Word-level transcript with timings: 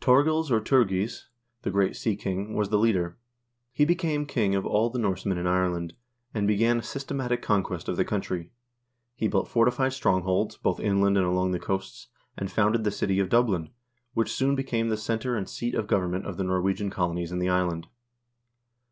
Torgils 0.00 0.50
or 0.50 0.60
Turgeis, 0.60 1.28
the 1.62 1.70
great 1.70 1.94
sea 1.94 2.16
king, 2.16 2.56
was 2.56 2.70
the 2.70 2.78
leader. 2.80 3.16
He 3.72 3.84
became 3.84 4.26
king 4.26 4.56
of 4.56 4.66
all 4.66 4.90
the 4.90 4.98
Norsemen 4.98 5.38
in 5.38 5.46
Ireland, 5.46 5.94
and 6.34 6.48
began 6.48 6.80
a 6.80 6.82
systematic 6.82 7.42
conquest 7.42 7.88
of 7.88 7.96
the 7.96 8.04
country. 8.04 8.50
He 9.14 9.28
built 9.28 9.46
fortified 9.46 9.92
strongholds, 9.92 10.56
both 10.56 10.80
inland 10.80 11.16
and 11.16 11.24
along 11.26 11.52
the 11.52 11.60
coasts, 11.60 12.08
and 12.36 12.50
founded 12.50 12.82
the 12.82 12.90
city 12.90 13.20
of 13.20 13.28
Dublin,1 13.28 13.70
which 14.14 14.32
soon 14.32 14.56
became 14.56 14.88
the 14.88 14.96
center 14.96 15.36
and 15.36 15.48
seat 15.48 15.76
of 15.76 15.86
government 15.86 16.26
of 16.26 16.38
the 16.38 16.42
Norwegian 16.42 16.90
colonies 16.90 17.30
in 17.30 17.38
the 17.38 17.48
island. 17.48 17.86